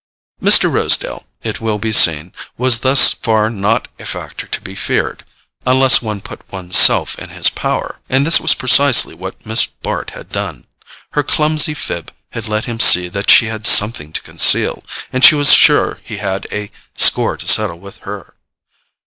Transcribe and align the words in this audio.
Mr. 0.41 0.63
Rosedale, 0.73 1.27
it 1.43 1.61
will 1.61 1.77
be 1.77 1.91
seen, 1.91 2.33
was 2.57 2.79
thus 2.79 3.13
far 3.13 3.51
not 3.51 3.87
a 3.99 4.05
factor 4.07 4.47
to 4.47 4.59
be 4.59 4.73
feared—unless 4.73 6.01
one 6.01 6.21
put 6.21 6.41
one's 6.51 6.75
self 6.75 7.19
in 7.19 7.29
his 7.29 7.51
power. 7.51 8.01
And 8.09 8.25
this 8.25 8.39
was 8.41 8.55
precisely 8.55 9.13
what 9.13 9.45
Miss 9.45 9.67
Bart 9.67 10.09
had 10.09 10.29
done. 10.29 10.65
Her 11.11 11.21
clumsy 11.21 11.75
fib 11.75 12.11
had 12.31 12.47
let 12.47 12.65
him 12.65 12.79
see 12.79 13.09
that 13.09 13.29
she 13.29 13.45
had 13.45 13.67
something 13.67 14.11
to 14.13 14.23
conceal; 14.23 14.81
and 15.13 15.23
she 15.23 15.35
was 15.35 15.53
sure 15.53 15.99
he 16.03 16.17
had 16.17 16.47
a 16.51 16.71
score 16.95 17.37
to 17.37 17.47
settle 17.47 17.79
with 17.79 17.97
her. 17.97 18.33